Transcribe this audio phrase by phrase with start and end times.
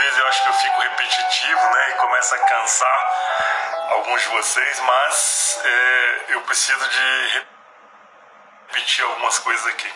[0.00, 1.90] vezes eu acho que eu fico repetitivo, né?
[1.90, 7.46] E começa a cansar alguns de vocês, mas é, eu preciso de
[8.68, 9.92] repetir algumas coisas aqui.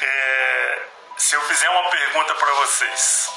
[0.00, 0.82] É,
[1.16, 3.32] se eu fizer uma pergunta para vocês,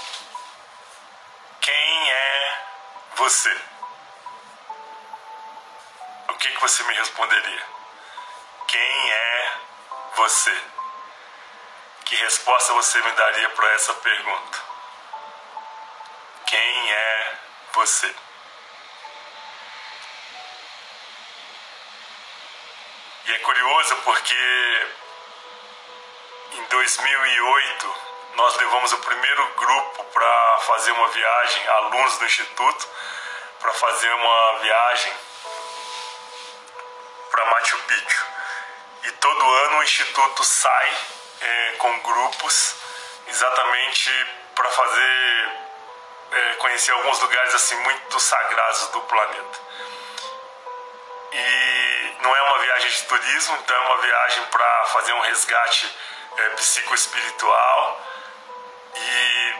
[1.61, 2.57] quem é
[3.15, 3.57] você?
[6.29, 7.63] O que, que você me responderia?
[8.67, 9.51] Quem é
[10.15, 10.80] você?
[12.11, 14.59] Que resposta você me daria para essa pergunta?
[16.45, 17.39] Quem é
[17.71, 18.13] você?
[23.23, 24.87] E é curioso porque
[26.51, 27.95] em 2008
[28.35, 32.89] nós levamos o primeiro grupo para fazer uma viagem, alunos do instituto,
[33.57, 35.13] para fazer uma viagem
[37.29, 38.25] para Machu Picchu.
[39.03, 42.75] E todo ano o instituto sai é, com grupos
[43.27, 45.49] exatamente para fazer
[46.31, 49.59] é, conhecer alguns lugares assim muito sagrados do planeta.
[51.33, 55.97] E não é uma viagem de turismo, então é uma viagem para fazer um resgate
[56.37, 58.01] é, psicoespiritual.
[58.95, 59.55] E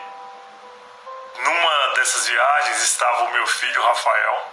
[1.40, 4.52] numa dessas viagens estava o meu filho Rafael.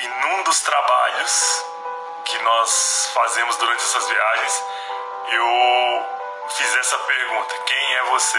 [0.00, 1.64] E num dos trabalhos
[2.24, 4.64] que nós fazemos durante essas viagens,
[5.32, 6.06] eu
[6.48, 8.38] fiz essa pergunta: quem é você?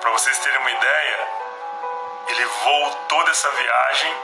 [0.00, 1.28] Para vocês terem uma ideia,
[2.28, 4.16] ele voltou dessa viagem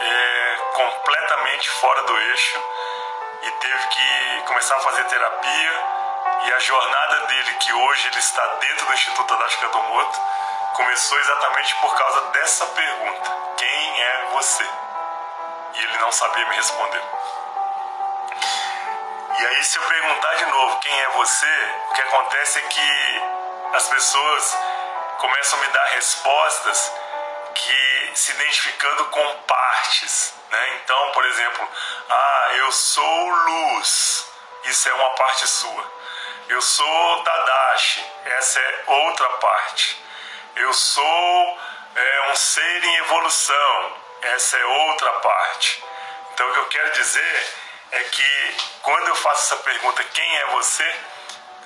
[0.00, 2.62] é, completamente fora do eixo
[3.42, 5.98] e teve que começar a fazer terapia.
[6.40, 10.20] E a jornada dele, que hoje ele está dentro do Instituto Tadashi Kadomoto,
[10.74, 14.68] começou exatamente por causa dessa pergunta: quem é você?
[15.74, 17.02] E ele não sabia me responder.
[19.40, 23.22] E aí, se eu perguntar de novo quem é você, o que acontece é que
[23.72, 24.58] as pessoas
[25.18, 26.92] começam a me dar respostas
[27.54, 30.80] que se identificando com partes, né?
[30.82, 31.68] Então, por exemplo,
[32.10, 34.26] ah, eu sou luz,
[34.64, 35.92] isso é uma parte sua.
[36.48, 40.04] Eu sou Tadashi, essa é outra parte.
[40.56, 41.58] Eu sou
[41.94, 45.84] é, um ser em evolução, essa é outra parte.
[46.32, 50.46] Então, o que eu quero dizer é que quando eu faço essa pergunta, quem é
[50.46, 51.00] você?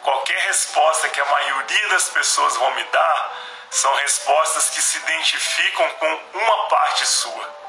[0.02, 3.38] Qualquer resposta que a maioria das pessoas vão me dar
[3.70, 7.62] são respostas que se identificam com uma parte sua.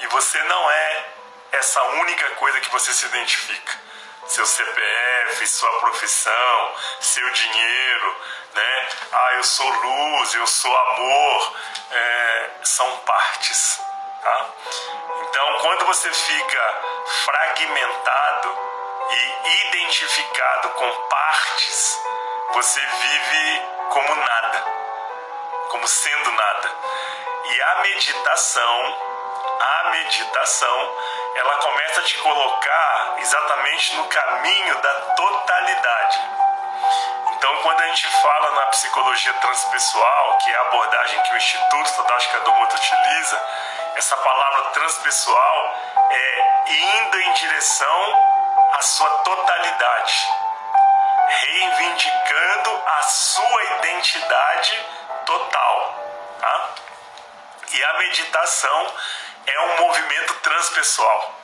[0.00, 1.04] E você não é
[1.52, 3.80] essa única coisa que você se identifica.
[4.26, 8.16] Seu CPF, sua profissão, seu dinheiro,
[8.54, 8.88] né?
[9.12, 11.56] Ah, eu sou luz, eu sou amor,
[11.90, 13.80] é, são partes,
[14.22, 14.46] tá?
[15.28, 16.80] Então, quando você fica
[17.24, 18.58] fragmentado
[19.10, 22.00] e identificado com partes,
[22.52, 24.64] você vive como nada,
[25.68, 26.70] como sendo nada.
[27.44, 29.12] E a meditação
[29.62, 30.96] a meditação,
[31.36, 36.20] ela começa a te colocar exatamente no caminho da totalidade.
[37.32, 41.92] Então, quando a gente fala na psicologia transpessoal, que é a abordagem que o Instituto
[41.96, 43.44] Tadashi Kadomoto utiliza,
[43.94, 45.76] essa palavra transpessoal
[46.10, 48.18] é indo em direção
[48.72, 50.26] à sua totalidade,
[51.28, 54.86] reivindicando a sua identidade
[55.26, 55.94] total.
[56.40, 56.74] Tá?
[57.72, 58.94] E a meditação
[59.46, 61.34] é um movimento transpessoal,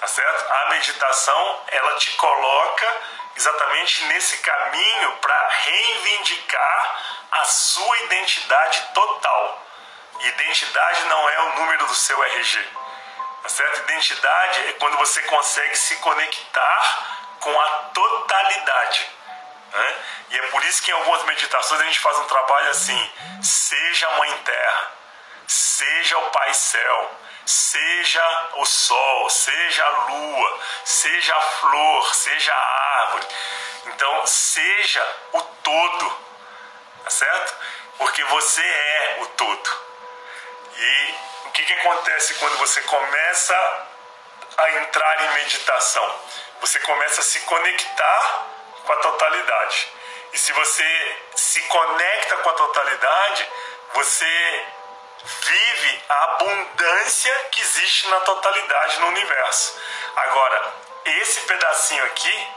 [0.00, 0.52] tá certo?
[0.52, 2.96] A meditação ela te coloca
[3.36, 6.96] exatamente nesse caminho para reivindicar
[7.32, 9.51] a sua identidade total.
[10.28, 12.68] Identidade não é o número do seu RG,
[13.42, 13.80] tá certo?
[13.80, 19.10] Identidade é quando você consegue se conectar com a totalidade.
[19.72, 19.96] Né?
[20.30, 24.08] E é por isso que em algumas meditações a gente faz um trabalho assim: seja
[24.08, 24.90] a Mãe Terra,
[25.46, 27.10] seja o Pai Céu,
[27.44, 33.26] seja o sol, seja a lua, seja a flor, seja a árvore.
[33.86, 36.18] Então, seja o todo,
[37.04, 37.56] tá certo?
[37.98, 39.91] Porque você é o todo.
[40.76, 41.14] E
[41.46, 43.86] o que, que acontece quando você começa
[44.56, 46.20] a entrar em meditação?
[46.60, 48.46] Você começa a se conectar
[48.84, 49.88] com a totalidade.
[50.32, 53.48] E se você se conecta com a totalidade,
[53.94, 54.66] você
[55.24, 59.78] vive a abundância que existe na totalidade no universo.
[60.16, 62.48] Agora, esse pedacinho aqui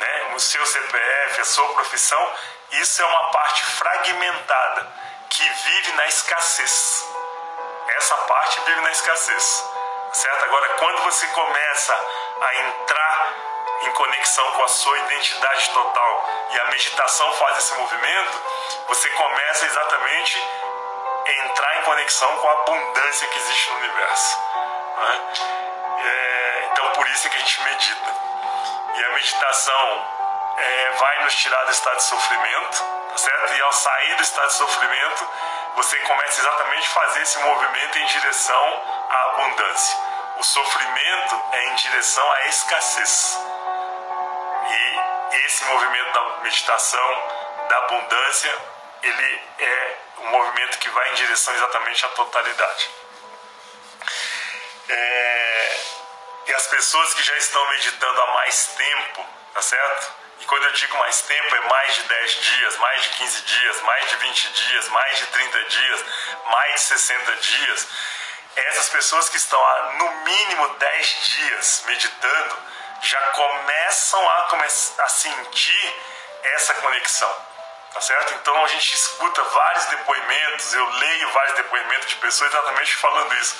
[0.00, 2.34] né, o seu CPF, a sua profissão,
[2.72, 4.86] isso é uma parte fragmentada
[5.28, 7.06] que vive na escassez.
[7.96, 9.70] Essa parte vive na escassez,
[10.12, 10.44] certo?
[10.44, 11.94] Agora, quando você começa
[12.40, 13.34] a entrar
[13.82, 18.42] em conexão com a sua identidade total e a meditação faz esse movimento,
[18.86, 20.38] você começa exatamente
[21.26, 24.38] a entrar em conexão com a abundância que existe no universo.
[24.96, 25.20] Né?
[26.04, 28.14] É, então, por isso é que a gente medita.
[28.94, 30.08] E a meditação
[30.58, 33.54] é, vai nos tirar do estado de sofrimento, tá certo?
[33.54, 35.28] E ao sair do estado de sofrimento,
[35.76, 39.96] você começa exatamente a fazer esse movimento em direção à abundância.
[40.38, 43.38] O sofrimento é em direção à escassez.
[44.68, 48.58] E esse movimento da meditação, da abundância,
[49.02, 52.90] ele é um movimento que vai em direção exatamente à totalidade.
[54.88, 55.80] É,
[56.46, 60.14] e as pessoas que já estão meditando há mais tempo, tá certo?
[60.40, 63.80] E quando eu digo mais tempo, é mais de 10 dias, mais de 15 dias,
[63.82, 66.04] mais de 20 dias, mais de 30 dias,
[66.46, 67.88] mais de 60 dias.
[68.56, 72.58] Essas pessoas que estão há no mínimo 10 dias meditando
[73.02, 74.48] já começam a,
[74.98, 75.94] a sentir
[76.42, 77.50] essa conexão.
[77.92, 78.34] Tá certo?
[78.34, 83.56] Então a gente escuta vários depoimentos, eu leio vários depoimentos de pessoas exatamente falando isso.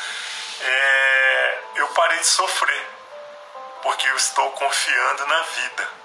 [0.62, 2.87] É, eu parei de sofrer
[3.83, 6.00] porque eu estou confiando na vida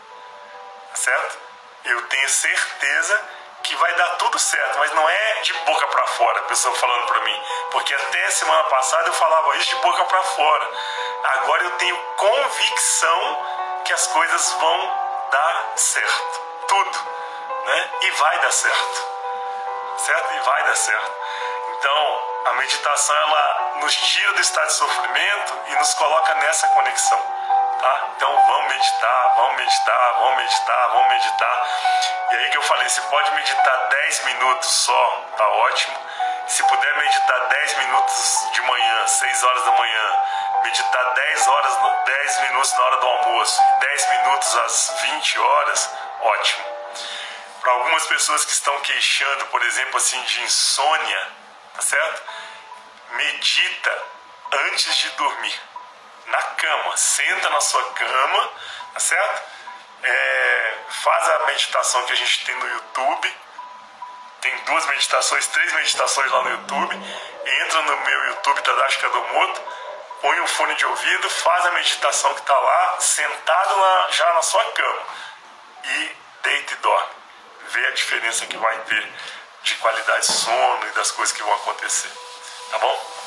[0.96, 1.38] certo?
[1.86, 3.30] Eu tenho certeza
[3.64, 7.08] que vai dar tudo certo, mas não é de boca para fora, a pessoa falando
[7.08, 10.70] para mim, porque até semana passada eu falava isso de boca para fora.
[11.36, 13.46] Agora eu tenho convicção
[13.86, 17.00] que as coisas vão dar certo, tudo,
[17.66, 17.90] né?
[18.02, 19.08] E vai dar certo,
[19.98, 20.36] certo?
[20.36, 21.12] E vai dar certo.
[21.78, 27.35] Então, a meditação ela nos tira do estado de sofrimento e nos coloca nessa conexão.
[27.86, 28.10] Tá?
[28.16, 31.70] Então vamos meditar, vamos meditar, vamos meditar, vamos meditar.
[32.32, 35.96] E aí que eu falei, se pode meditar 10 minutos só, tá ótimo.
[36.48, 40.20] Se puder meditar 10 minutos de manhã, 6 horas da manhã,
[40.64, 45.92] meditar 10 horas, 10 minutos na hora do almoço e 10 minutos às 20 horas,
[46.22, 46.66] ótimo.
[47.62, 51.28] Para algumas pessoas que estão queixando, por exemplo, assim, de insônia,
[51.76, 52.24] tá certo?
[53.12, 54.04] Medita
[54.72, 55.75] antes de dormir
[56.28, 56.98] na cama.
[56.98, 58.52] Senta na sua cama,
[58.94, 59.44] tá certo?
[60.04, 63.38] É, faz a meditação que a gente tem no YouTube.
[64.42, 66.96] Tem duas meditações, três meditações lá no YouTube.
[67.46, 69.62] Entra no meu YouTube, Tadashi Kadomoto,
[70.22, 74.42] põe o fone de ouvido, faz a meditação que está lá, sentado na, já na
[74.42, 75.02] sua cama.
[75.84, 77.10] E deita e dorme.
[77.70, 79.12] Vê a diferença que vai ter
[79.64, 82.12] de qualidade de sono e das coisas que vão acontecer.
[82.70, 83.25] Tá bom?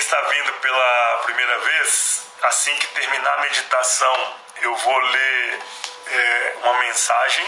[0.00, 5.60] Está vindo pela primeira vez, assim que terminar a meditação, eu vou ler
[6.06, 7.46] é, uma mensagem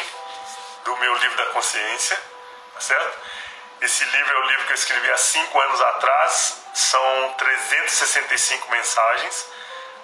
[0.84, 2.14] do meu livro da consciência,
[2.74, 3.18] tá certo?
[3.80, 9.48] Esse livro é o livro que eu escrevi há cinco anos atrás, são 365 mensagens.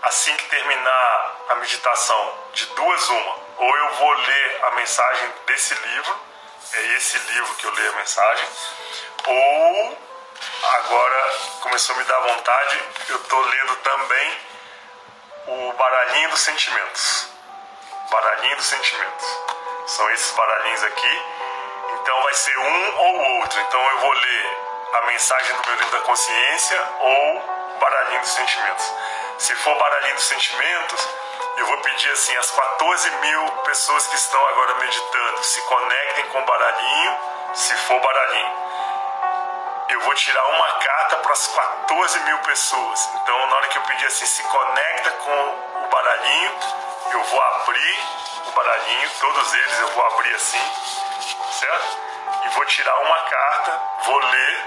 [0.00, 5.74] Assim que terminar a meditação, de duas uma, ou eu vou ler a mensagem desse
[5.74, 6.20] livro,
[6.72, 8.48] é esse livro que eu leio a mensagem,
[9.26, 10.07] ou
[10.62, 14.38] Agora começou a me dar vontade, eu estou lendo também
[15.47, 17.28] o Baralhinho dos Sentimentos.
[18.11, 19.26] Baralhinho dos Sentimentos.
[19.87, 21.23] São esses baralhinhos aqui.
[21.95, 23.61] Então vai ser um ou outro.
[23.61, 24.59] Então eu vou ler
[24.95, 28.92] a mensagem do meu livro da consciência ou Baralhinho dos Sentimentos.
[29.38, 31.09] Se for Baralhinho dos Sentimentos,
[31.57, 36.40] eu vou pedir assim: as 14 mil pessoas que estão agora meditando se conectem com
[36.40, 37.18] o baralhinho,
[37.54, 38.67] se for baralhinho
[39.88, 43.09] eu vou tirar uma carta para as 14 mil pessoas.
[43.14, 46.59] Então, na hora que eu pedir assim, se conecta com o baralhinho,
[47.12, 47.99] eu vou abrir
[48.47, 50.61] o baralhinho, todos eles eu vou abrir assim,
[51.59, 51.99] certo?
[52.45, 54.66] E vou tirar uma carta, vou ler,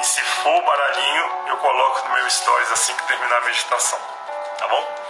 [0.00, 3.98] e se for o baralhinho, eu coloco no meu stories assim que terminar a meditação,
[4.58, 5.00] tá bom?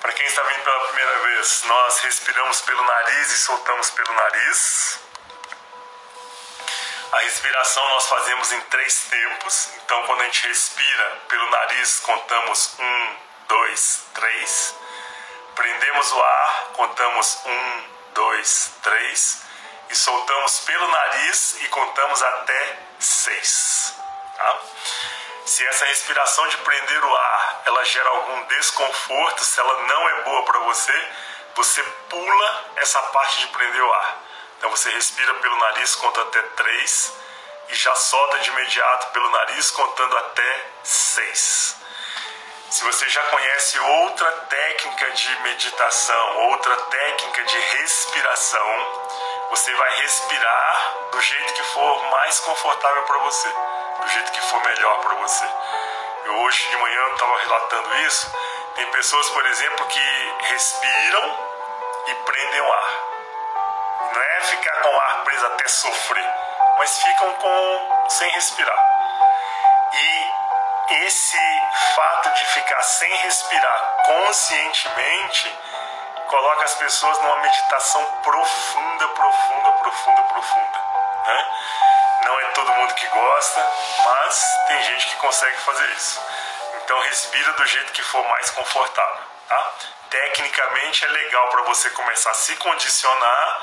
[0.00, 5.00] Para quem está vindo pela primeira vez, nós respiramos pelo nariz e soltamos pelo nariz.
[7.12, 9.68] A respiração nós fazemos em três tempos.
[9.76, 13.16] Então, quando a gente respira pelo nariz, contamos um,
[13.48, 14.74] dois, três.
[15.54, 19.42] Prendemos o ar, contamos um, dois, três.
[19.90, 23.94] E soltamos pelo nariz e contamos até seis.
[24.38, 24.58] Tá?
[25.44, 30.22] Se essa respiração de prender o ar ela gera algum desconforto, se ela não é
[30.22, 31.08] boa para você,
[31.54, 34.18] você pula essa parte de prender o ar.
[34.62, 37.12] Então você respira pelo nariz, conta até 3
[37.68, 41.76] e já solta de imediato pelo nariz, contando até 6.
[42.70, 49.02] Se você já conhece outra técnica de meditação, outra técnica de respiração,
[49.50, 54.62] você vai respirar do jeito que for mais confortável para você, do jeito que for
[54.62, 55.44] melhor para você.
[56.26, 58.32] Eu hoje de manhã estava relatando isso.
[58.76, 61.48] Tem pessoas, por exemplo, que respiram
[62.06, 63.11] e prendem o ar.
[64.12, 66.34] Não é ficar com o ar preso até sofrer,
[66.78, 68.78] mas ficam com sem respirar.
[69.94, 70.32] E
[71.04, 71.38] esse
[71.94, 75.58] fato de ficar sem respirar conscientemente
[76.26, 80.78] coloca as pessoas numa meditação profunda, profunda, profunda, profunda.
[81.26, 81.46] Né?
[82.24, 83.66] Não é todo mundo que gosta,
[84.04, 86.20] mas tem gente que consegue fazer isso.
[86.82, 89.22] Então respira do jeito que for mais confortável.
[89.48, 89.72] Tá?
[90.10, 93.62] Tecnicamente é legal para você começar a se condicionar.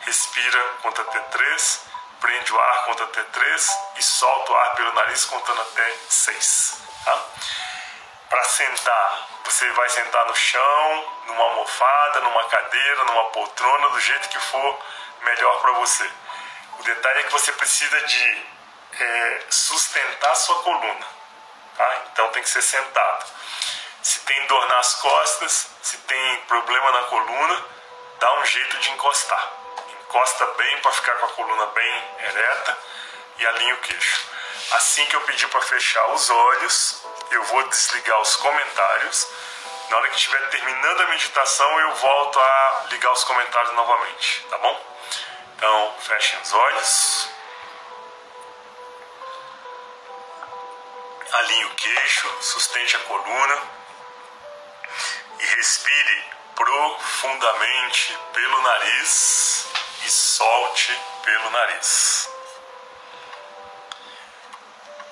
[0.00, 1.80] Respira, conta até 3,
[2.20, 6.82] prende o ar, conta até 3 e solta o ar pelo nariz contando até 6.
[7.04, 7.24] Tá?
[8.28, 14.28] Para sentar, você vai sentar no chão, numa almofada, numa cadeira, numa poltrona, do jeito
[14.28, 14.78] que for
[15.22, 16.10] melhor para você.
[16.78, 18.46] O detalhe é que você precisa de
[19.00, 21.06] é, sustentar sua coluna,
[21.76, 22.02] tá?
[22.12, 23.26] então tem que ser sentado.
[24.02, 27.64] Se tem dor nas costas, se tem problema na coluna,
[28.18, 29.59] dá um jeito de encostar.
[30.10, 32.78] Encosta bem para ficar com a coluna bem ereta
[33.38, 34.26] e alinha o queixo.
[34.72, 37.00] Assim que eu pedir para fechar os olhos,
[37.30, 39.28] eu vou desligar os comentários.
[39.88, 44.58] Na hora que estiver terminando a meditação, eu volto a ligar os comentários novamente, tá
[44.58, 44.84] bom?
[45.54, 47.28] Então, fechem os olhos.
[51.34, 53.58] Alinhe o queixo, sustente a coluna
[55.38, 56.24] e respire
[56.56, 59.70] profundamente pelo nariz
[60.04, 62.28] e solte pelo nariz.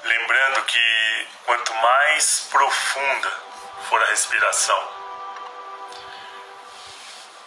[0.05, 3.33] Lembrando que quanto mais profunda
[3.89, 4.89] for a respiração,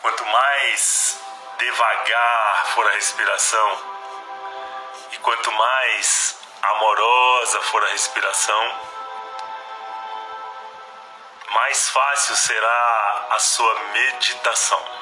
[0.02, 1.20] quanto mais
[1.58, 3.82] devagar for a respiração
[5.12, 8.80] e quanto mais amorosa for a respiração,
[11.50, 15.01] mais fácil será a sua meditação.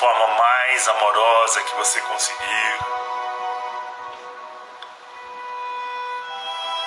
[0.00, 2.78] Forma mais amorosa que você conseguir.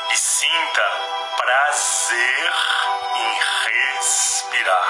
[0.09, 0.81] E sinta
[1.37, 2.53] prazer
[3.15, 4.87] em respirar.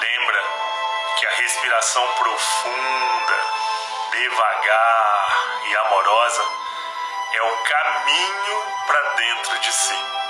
[0.00, 0.42] Lembra
[1.18, 3.36] que a respiração profunda,
[4.10, 6.44] devagar, e amorosa
[7.32, 10.27] é o caminho para dentro de si.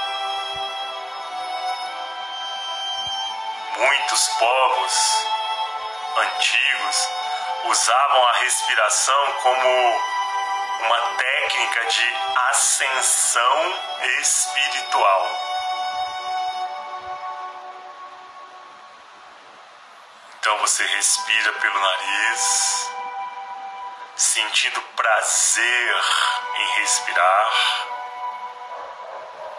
[3.79, 5.27] Muitos povos
[6.17, 7.09] antigos
[7.65, 9.69] usavam a respiração como
[10.81, 12.17] uma técnica de
[12.51, 13.79] ascensão
[14.21, 15.31] espiritual.
[20.41, 22.91] Então você respira pelo nariz
[24.17, 25.97] sentindo prazer
[26.57, 27.87] em respirar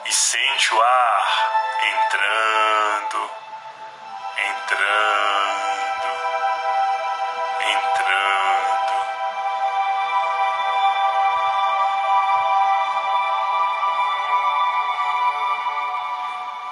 [0.03, 1.49] e sente o ar
[1.83, 3.31] entrando,
[4.47, 6.07] entrando,
[7.61, 8.93] entrando.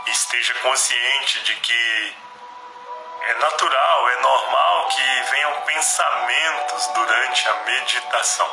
[0.08, 2.16] Esteja consciente de que
[3.22, 8.50] é natural, é normal que venham pensamentos durante a meditação.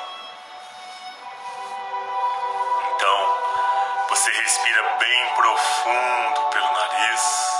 [2.96, 7.53] Então, você respira bem profundo pelo nariz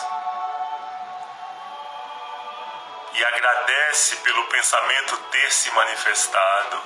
[3.24, 6.82] agradece pelo pensamento ter se manifestado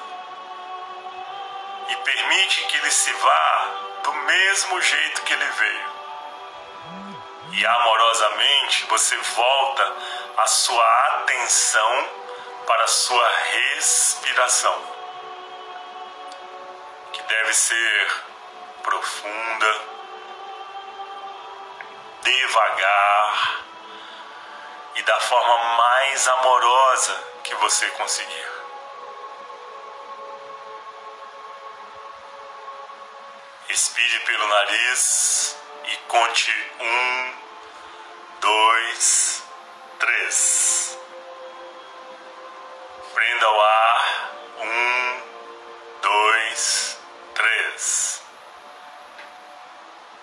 [1.88, 3.71] e permite que ele se vá
[4.04, 5.99] do mesmo jeito que ele veio.
[7.52, 9.97] E amorosamente você volta
[10.37, 12.09] a sua atenção
[12.66, 14.83] para a sua respiração,
[17.12, 18.12] que deve ser
[18.83, 19.80] profunda,
[22.23, 23.67] devagar
[24.98, 28.48] e da forma mais amorosa que você conseguir.
[33.68, 36.50] Expire pelo nariz e conte
[36.80, 37.34] um,
[38.40, 39.44] dois,
[40.00, 40.98] três.
[43.14, 44.30] Prenda o ar.
[44.58, 45.22] Um,
[46.02, 46.98] dois,
[47.34, 48.22] três.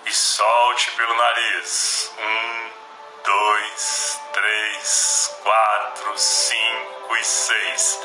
[0.06, 2.12] E solte pelo nariz.
[2.18, 2.72] Um,
[3.24, 4.05] dois,
[4.56, 8.00] três, quatro, cinco e seis.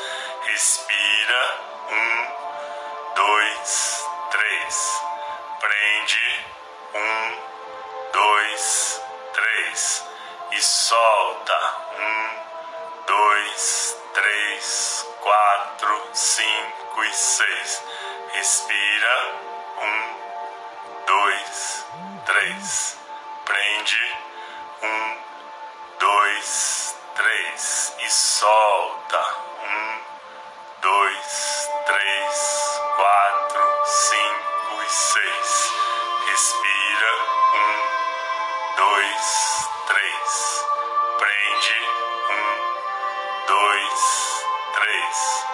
[0.47, 1.61] Respira.
[1.92, 5.02] Um, dois, três.
[5.61, 6.47] Prende.
[6.95, 7.38] Um,
[8.12, 9.02] dois,
[9.33, 10.04] três.
[10.50, 11.61] E solta.
[12.00, 17.85] Um, dois, três, quatro, cinco e seis.
[18.33, 19.35] Respira.
[19.83, 21.87] Um, dois,
[22.26, 22.99] três.
[23.45, 24.16] Prende.
[24.83, 25.29] Um,
[26.30, 27.94] dois, três.
[27.99, 29.18] E solta.
[29.64, 30.00] Um,
[30.80, 35.72] dois, três, quatro, cinco e seis.
[36.26, 37.12] Respira.
[37.54, 37.78] Um,
[38.76, 40.64] dois, três.
[41.18, 41.80] Prende.
[42.30, 44.44] Um, dois,
[44.75, 45.46] três.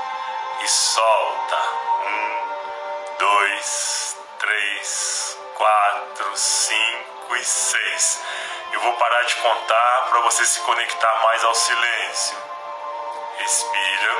[0.60, 1.60] E solta.
[2.06, 8.20] Um, dois, três, quatro, cinco e seis.
[8.76, 12.36] Eu vou parar de contar para você se conectar mais ao silêncio.
[13.38, 14.12] Respira.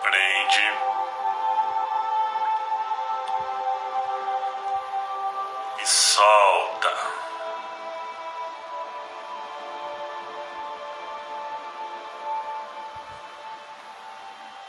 [0.00, 0.72] Prende.
[5.82, 6.96] E solta.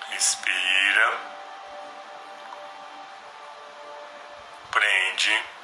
[0.09, 1.33] Respira.
[4.83, 5.62] Prende.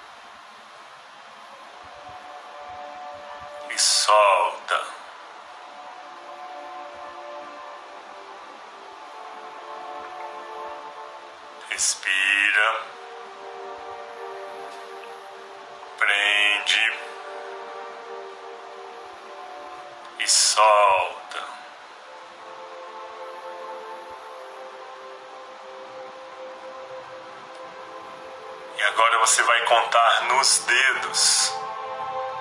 [30.40, 31.54] Nos dedos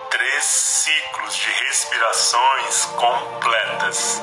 [0.08, 4.22] três ciclos de respirações completas.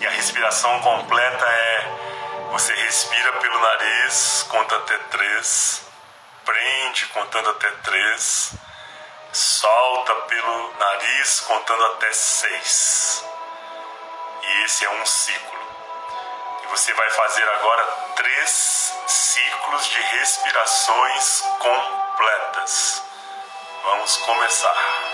[0.00, 5.86] E a respiração completa é você respira pelo nariz, conta até três,
[6.44, 8.52] prende contando até três,
[9.32, 13.24] solta pelo nariz contando até seis.
[14.42, 15.60] E esse é um ciclo.
[16.64, 17.84] E você vai fazer agora
[18.16, 22.01] três ciclos de respirações completas.
[23.84, 25.11] Vamos começar.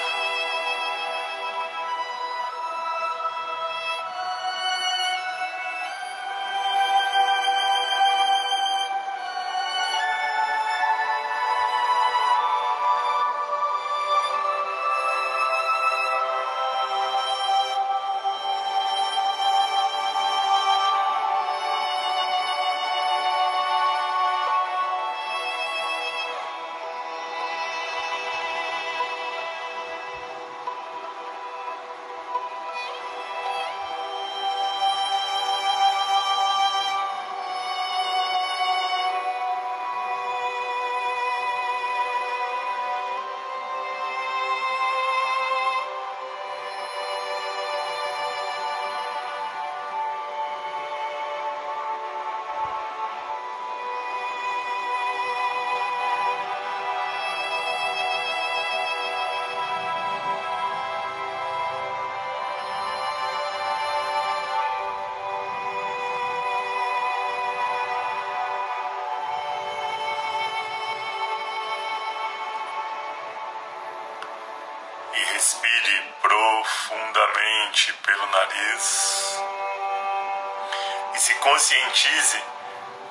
[81.48, 82.44] Conscientize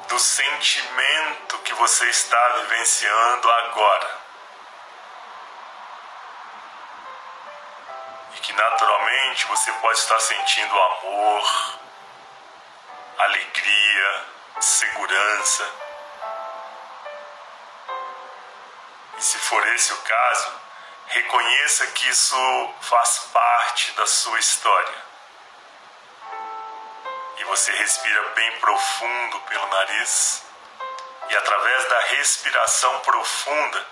[0.07, 4.17] do sentimento que você está vivenciando agora.
[8.35, 11.79] E que naturalmente você pode estar sentindo amor,
[13.17, 14.25] alegria,
[14.59, 15.71] segurança.
[19.17, 20.51] E se for esse o caso,
[21.07, 25.06] reconheça que isso faz parte da sua história.
[27.47, 30.43] Você respira bem profundo pelo nariz,
[31.29, 33.87] e através da respiração profunda,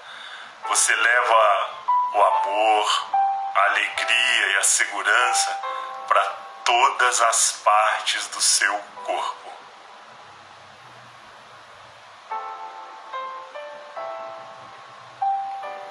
[0.67, 1.69] você leva
[2.13, 3.09] o amor,
[3.55, 5.59] a alegria e a segurança
[6.07, 6.21] para
[6.65, 9.53] todas as partes do seu corpo.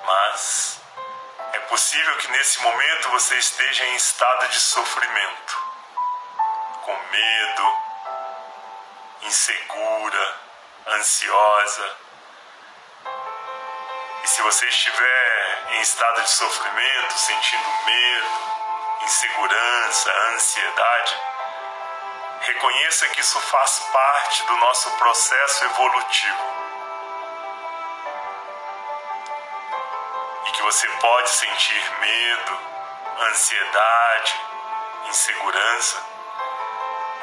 [0.05, 0.81] Mas
[1.53, 5.64] é possível que nesse momento você esteja em estado de sofrimento,
[7.15, 7.77] medo,
[9.23, 10.37] insegura,
[10.89, 11.97] ansiosa.
[14.25, 18.31] E se você estiver em estado de sofrimento, sentindo medo,
[19.03, 21.21] insegurança, ansiedade,
[22.41, 26.45] reconheça que isso faz parte do nosso processo evolutivo.
[30.47, 32.59] E que você pode sentir medo,
[33.29, 34.41] ansiedade,
[35.09, 36.14] insegurança,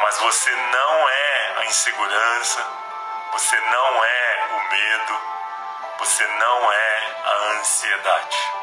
[0.02, 2.66] mas você não é a insegurança,
[3.32, 5.22] você não é o medo,
[6.00, 8.62] você não é a ansiedade.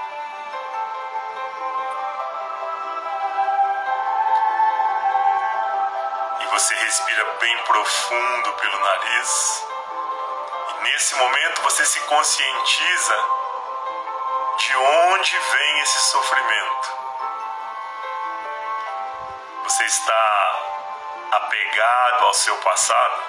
[6.59, 9.67] Você respira bem profundo pelo nariz.
[10.71, 13.25] E nesse momento você se conscientiza
[14.59, 16.99] de onde vem esse sofrimento.
[19.63, 20.88] Você está
[21.31, 23.23] apegado ao seu passado,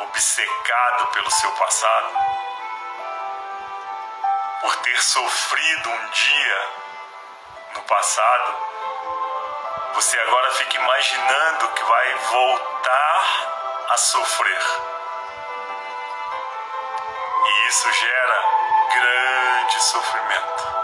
[0.00, 2.16] obcecado pelo seu passado,
[4.60, 6.68] por ter sofrido um dia
[7.74, 8.70] no passado
[10.00, 14.66] você agora fica imaginando que vai voltar a sofrer.
[17.44, 18.42] E isso gera
[18.94, 20.79] grande sofrimento.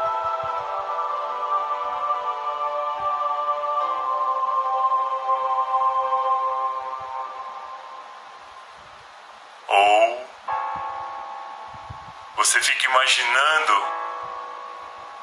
[12.86, 13.86] Imaginando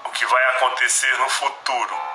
[0.06, 2.14] o que vai acontecer no futuro.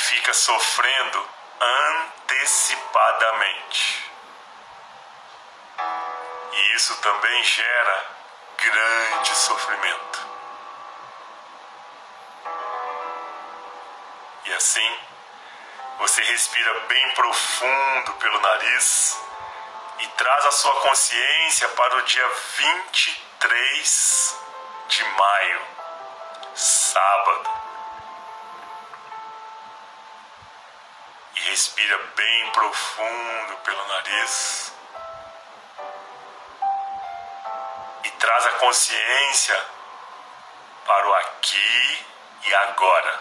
[0.00, 1.28] fica sofrendo
[1.60, 4.10] antecipadamente.
[6.52, 8.06] E isso também gera
[8.56, 10.28] grande sofrimento.
[14.46, 14.98] E assim,
[15.98, 19.16] você respira bem profundo pelo nariz
[20.00, 24.36] e traz a sua consciência para o dia 23
[24.88, 25.60] de maio,
[26.54, 27.50] sábado.
[31.34, 34.72] Respira bem profundo pelo nariz.
[38.04, 39.66] E traz a consciência
[40.86, 42.06] para o aqui
[42.46, 43.20] e agora.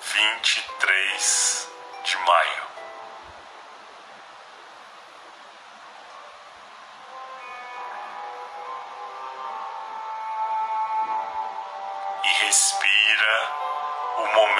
[0.00, 1.68] 23
[2.04, 2.61] de maio.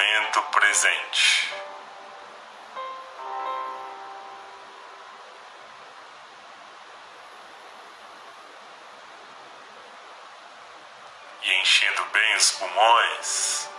[0.03, 1.53] Momento presente.
[11.45, 13.69] enchendo bem os pulmões,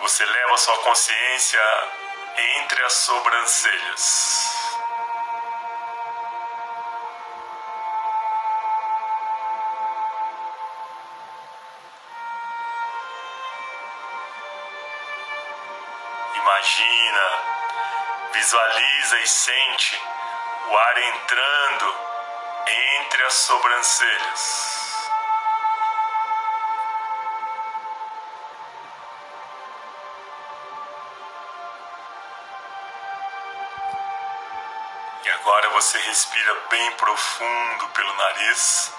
[0.00, 1.60] você leva sua consciência
[2.56, 4.51] entre as sobrancelhas.
[18.52, 20.02] Visualiza e sente
[20.68, 21.96] o ar entrando
[22.66, 25.10] entre as sobrancelhas.
[35.34, 38.92] Agora você respira bem profundo pelo nariz.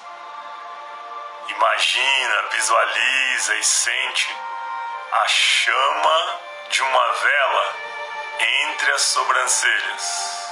[1.47, 4.35] Imagina, visualiza e sente
[5.11, 6.39] a chama
[6.71, 7.82] de uma vela
[8.73, 10.43] entre as sobrancelhas.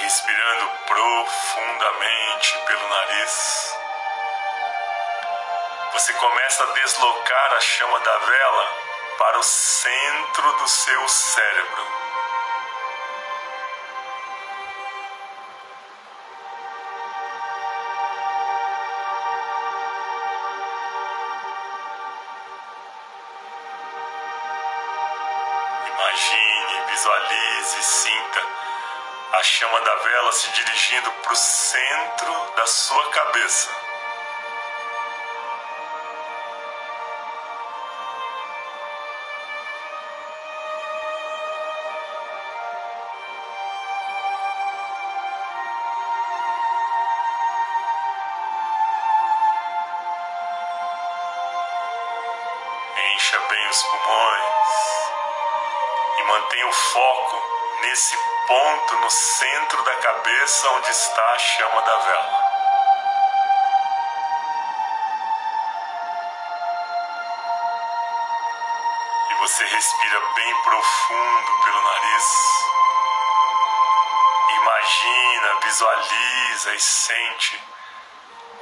[0.00, 3.77] respirando profundamente pelo nariz.
[5.98, 8.76] Você começa a deslocar a chama da vela
[9.18, 11.86] para o centro do seu cérebro.
[25.84, 28.46] Imagine, visualize, sinta
[29.32, 33.77] a chama da vela se dirigindo para o centro da sua cabeça.
[59.08, 62.44] No centro da cabeça onde está a chama da vela.
[69.30, 72.26] E você respira bem profundo pelo nariz.
[74.60, 77.62] Imagina, visualiza e sente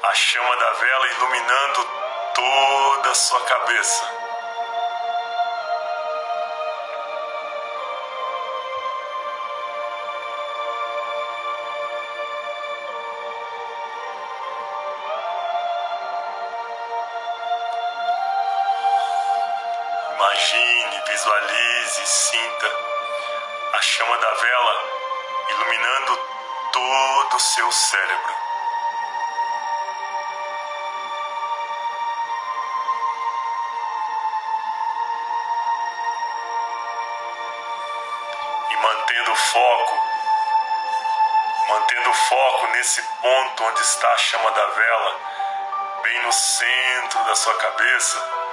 [0.04, 1.88] a chama da vela iluminando
[2.34, 4.25] toda a sua cabeça.
[27.26, 28.34] Todo o seu cérebro.
[38.70, 40.00] E mantendo o foco,
[41.68, 45.20] mantendo o foco nesse ponto onde está a chama da vela,
[46.02, 48.46] bem no centro da sua cabeça.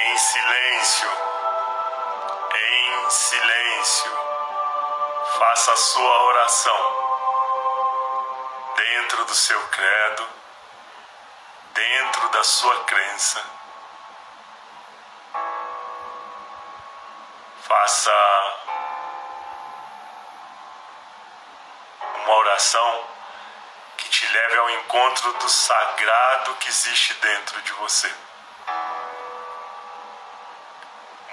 [0.00, 1.10] em silêncio,
[2.54, 4.17] em silêncio,
[5.38, 6.96] faça a sua oração
[8.74, 10.28] dentro do seu credo,
[11.74, 13.44] dentro da sua crença.
[17.62, 18.10] Faça
[22.16, 23.04] uma oração
[23.96, 28.12] que te leve ao encontro do sagrado que existe dentro de você.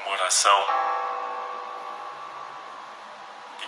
[0.07, 0.84] oração que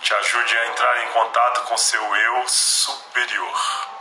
[0.08, 3.97] te ajude a entrar em contato com seu eu superior.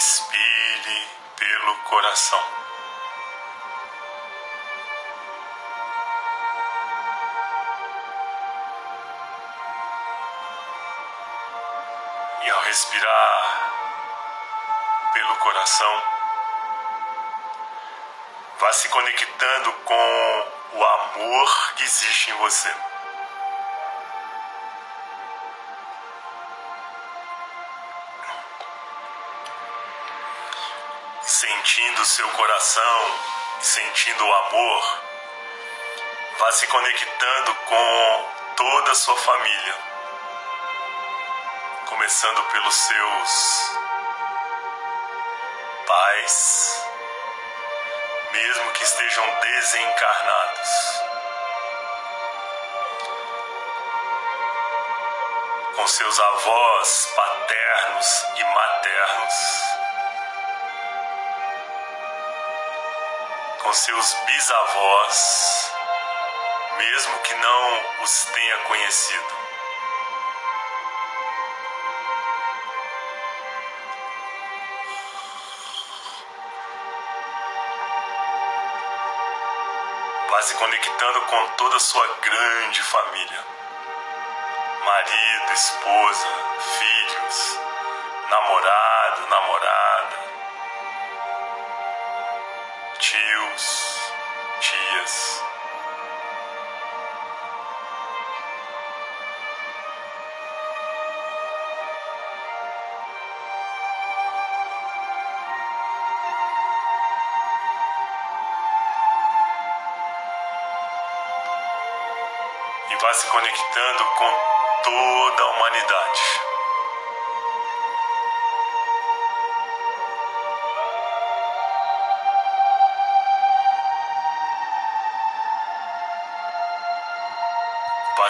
[0.00, 2.42] Respire pelo coração.
[12.42, 13.72] E ao respirar
[15.12, 16.02] pelo coração,
[18.58, 22.89] vá se conectando com o amor que existe em você.
[31.70, 33.18] Sentindo seu coração,
[33.60, 35.02] sentindo o amor,
[36.36, 39.74] vá se conectando com toda a sua família,
[41.86, 43.70] começando pelos seus
[45.86, 46.86] pais,
[48.32, 50.70] mesmo que estejam desencarnados.
[55.76, 59.79] Com seus avós paternos e maternos.
[63.70, 65.72] Com seus bisavós,
[66.76, 69.34] mesmo que não os tenha conhecido.
[80.30, 83.46] Vá se conectando com toda a sua grande família:
[84.84, 86.26] marido, esposa,
[86.76, 87.60] filhos,
[88.30, 88.89] namorado,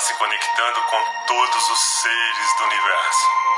[0.00, 3.49] se conectando com todos os seres do universo.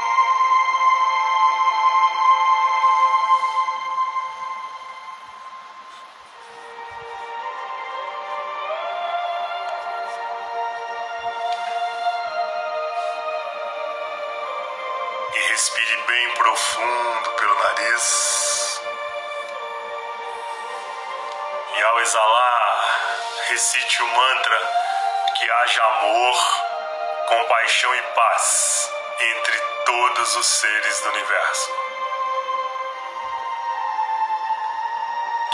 [27.73, 31.71] Compaixão e paz entre todos os seres do universo.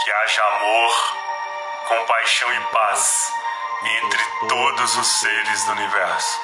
[0.03, 1.15] Que haja amor,
[1.87, 3.33] compaixão e paz
[3.85, 6.41] entre todos os seres do universo.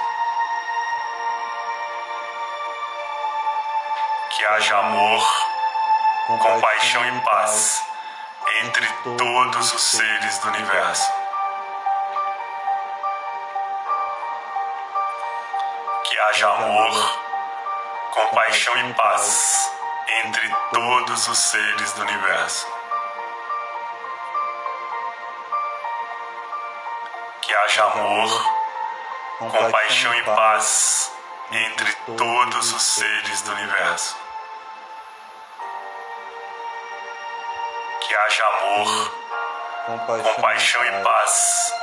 [4.29, 5.27] que haja amor,
[6.27, 7.83] compaixão e paz
[8.63, 11.24] entre todos os seres do universo.
[16.35, 17.19] Haja amor,
[18.11, 19.71] compaixão e paz
[20.25, 22.67] entre todos os seres do universo.
[27.41, 28.51] Que haja amor,
[29.39, 31.09] compaixão e paz
[31.51, 34.17] entre todos os seres do universo.
[38.01, 39.11] que haja amor,
[40.21, 41.73] compaixão e paz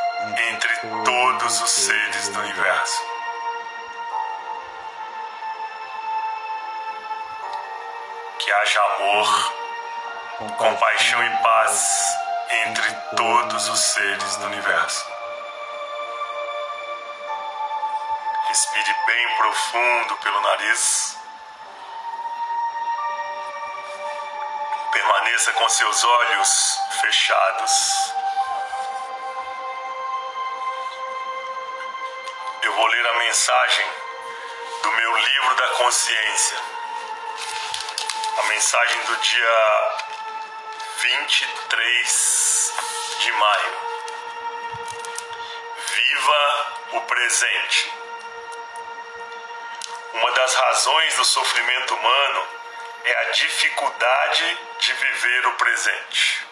[0.51, 3.12] entre todos os seres do universo.
[8.53, 9.53] Que haja amor,
[10.59, 12.17] compaixão e paz
[12.67, 15.11] entre todos os seres do universo.
[18.49, 21.19] Respire bem profundo pelo nariz.
[24.93, 28.15] Permaneça com seus olhos fechados.
[32.61, 33.87] Eu vou ler a mensagem
[34.83, 36.82] do meu livro da consciência.
[38.53, 39.95] Mensagem do dia
[40.99, 42.75] 23
[43.19, 43.77] de maio.
[45.87, 47.93] Viva o presente.
[50.12, 52.47] Uma das razões do sofrimento humano
[53.05, 56.47] é a dificuldade de viver o presente.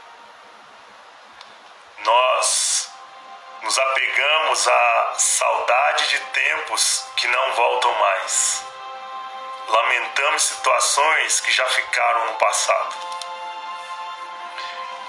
[1.99, 2.91] Nós
[3.61, 8.65] nos apegamos à saudade de tempos que não voltam mais.
[9.73, 12.97] Lamentamos situações que já ficaram no passado.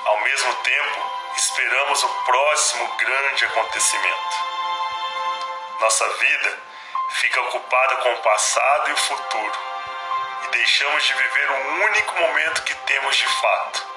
[0.06, 4.36] Ao mesmo tempo, esperamos o próximo grande acontecimento.
[5.80, 6.60] Nossa vida
[7.10, 9.71] fica ocupada com o passado e o futuro
[10.52, 13.88] deixamos de viver o único momento que temos de fato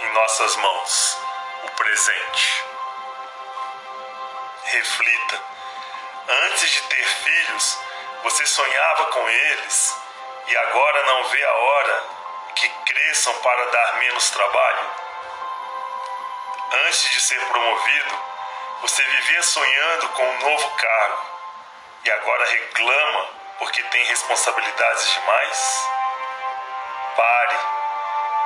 [0.00, 1.18] em nossas mãos,
[1.64, 2.64] o presente.
[4.64, 5.42] Reflita:
[6.28, 7.78] antes de ter filhos,
[8.22, 10.07] você sonhava com eles
[10.48, 12.04] e agora não vê a hora
[12.54, 14.90] que cresçam para dar menos trabalho?
[16.86, 18.18] Antes de ser promovido,
[18.80, 21.26] você vivia sonhando com um novo cargo
[22.04, 23.28] e agora reclama
[23.58, 25.90] porque tem responsabilidades demais?
[27.16, 27.56] Pare,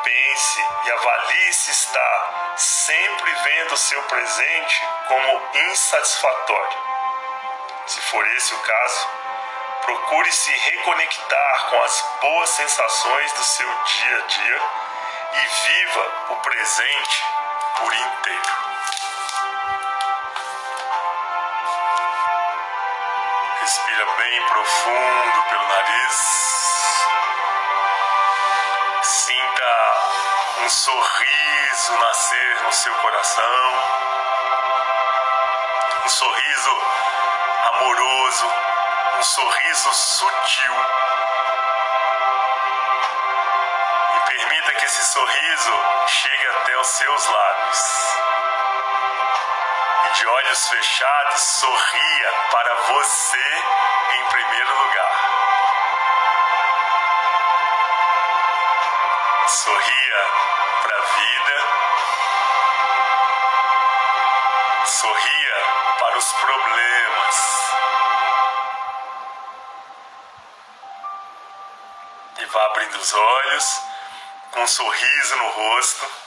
[0.02, 6.78] pense e avalie se está sempre vendo o seu presente como insatisfatório.
[7.86, 9.21] Se for esse o caso,
[9.82, 14.60] procure se reconectar com as boas sensações do seu dia a dia
[15.34, 17.24] e viva o presente
[17.76, 18.56] por inteiro.
[23.60, 26.42] Respira bem profundo pelo nariz.
[30.64, 33.44] um sorriso nascer no seu coração,
[36.04, 36.82] um sorriso
[37.64, 38.46] amoroso,
[39.16, 40.74] um sorriso sutil.
[44.14, 45.72] E permita que esse sorriso
[46.06, 48.16] chegue até os seus lábios.
[50.04, 53.64] E de olhos fechados, sorria para você
[54.12, 55.12] em primeiro lugar.
[59.46, 60.26] Sorria
[60.82, 61.64] para a vida,
[64.86, 65.66] sorria
[65.98, 67.62] para os problemas
[72.52, 73.80] vá abrindo os olhos
[74.50, 76.22] com um sorriso no rosto.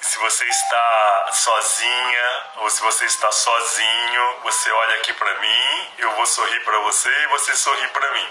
[0.00, 6.10] se você está sozinha ou se você está sozinho, você olha aqui para mim, eu
[6.12, 8.28] vou sorrir para você e você sorri para mim.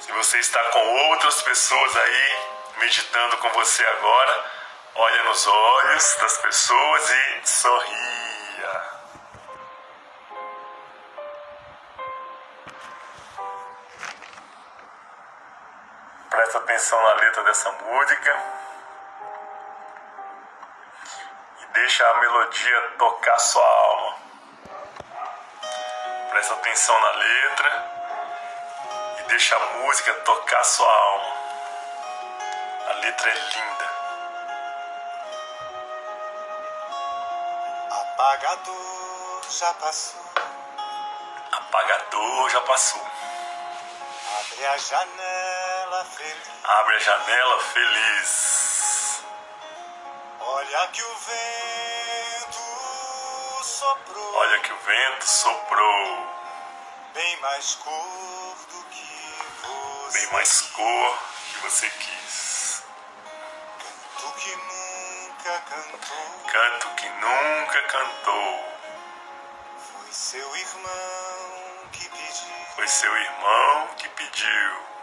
[0.00, 2.38] Se você está com outras pessoas aí
[2.78, 4.50] meditando com você agora,
[4.96, 8.23] olha nos olhos das pessoas e sorria.
[16.54, 18.42] Presta atenção na letra dessa música.
[21.72, 24.16] Deixa a melodia tocar sua alma.
[26.30, 27.90] Presta atenção na letra
[29.18, 31.26] e deixa a música tocar sua alma.
[32.86, 33.90] A letra é linda.
[37.90, 40.24] Apagador já passou.
[41.50, 43.04] Apagador já passou.
[44.38, 45.33] Abre a janela.
[46.64, 49.22] Abre a janela feliz.
[50.40, 52.60] Olha que o vento
[53.64, 54.34] soprou.
[54.36, 56.34] Olha que o vento soprou.
[57.12, 60.18] Bem mais cor do que você.
[60.18, 61.18] Bem mais cor
[61.52, 62.82] que você quis.
[64.16, 66.50] Canto que nunca cantou.
[66.50, 68.64] Canto que nunca cantou.
[69.76, 72.66] Foi seu irmão que pediu.
[72.74, 74.93] Foi seu irmão que pediu.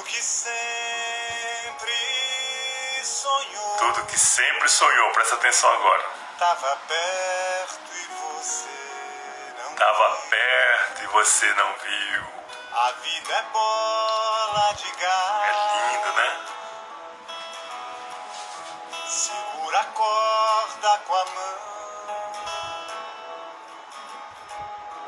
[0.00, 1.92] Tudo que sempre
[3.04, 3.76] sonhou.
[3.80, 6.04] Tudo que sempre sonhou, presta atenção agora.
[6.38, 10.30] Tava perto e você não Tava viu.
[10.30, 12.24] perto e você não viu.
[12.72, 15.92] A vida é bola de É gás.
[15.92, 16.46] lindo, né?
[19.06, 21.58] Segura a corda com a mão.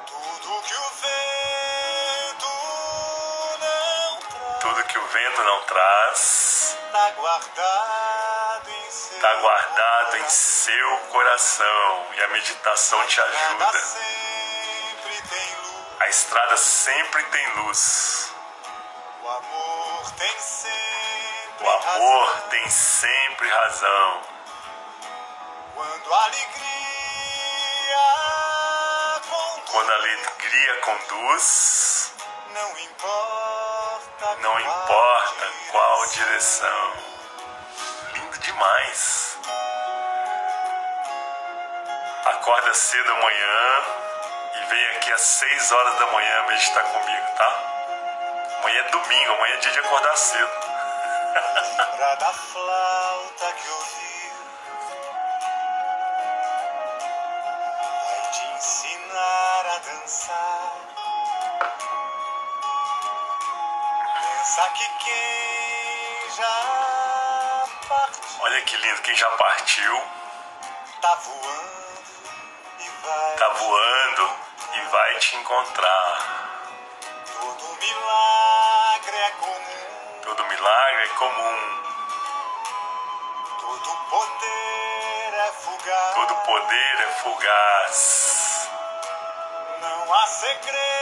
[0.07, 1.22] Tudo que o vento
[5.13, 8.33] vento não traz tá guardado
[9.23, 13.71] está guardado em seu coração e a meditação te ajuda.
[16.01, 18.33] A estrada sempre tem luz.
[19.23, 22.49] O amor tem sempre O amor razão.
[22.49, 24.23] tem sempre razão.
[25.75, 26.63] Quando a alegria
[29.31, 31.82] conduz, Quando a alegria conduz,
[36.03, 36.93] qual direção.
[38.15, 39.39] Lindo demais.
[42.25, 43.83] Acorda cedo amanhã
[44.55, 48.59] e vem aqui às 6 horas da manhã meditar comigo, tá?
[48.59, 50.51] Amanhã é domingo, amanhã é dia de acordar cedo.
[51.79, 54.33] Lembra da flauta que ouviu
[58.05, 60.73] Vai te ensinar a dançar
[64.21, 65.82] Pensa que quem
[66.37, 68.41] já partiu.
[68.41, 70.03] Olha que lindo, quem já partiu.
[71.01, 72.03] Tá voando
[72.79, 74.31] e vai tá voando
[74.75, 76.53] e vai te encontrar.
[77.41, 80.21] Todo milagre é comum.
[80.23, 81.83] Todo milagre é comum,
[83.61, 86.15] Todo poder é fugaz.
[86.15, 88.69] Todo poder é fugaz.
[89.81, 91.02] Não há segredo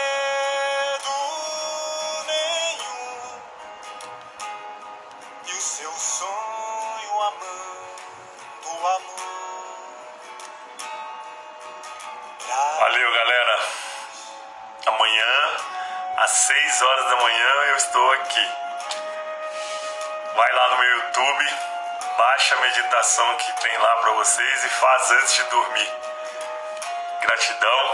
[17.10, 18.48] da manhã, eu estou aqui.
[20.32, 21.56] Vai lá no meu YouTube,
[22.16, 25.92] baixa a meditação que tem lá para vocês e faz antes de dormir.
[27.20, 27.89] Gratidão.